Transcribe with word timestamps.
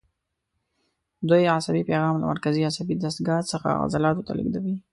دوی 1.29 1.43
عصبي 1.57 1.81
پیغام 1.89 2.15
له 2.19 2.25
مرکزي 2.31 2.61
عصبي 2.69 2.93
دستګاه 2.97 3.41
څخه 3.51 3.67
عضلاتو 3.83 4.25
ته 4.27 4.31
لېږدوي. 4.37 4.75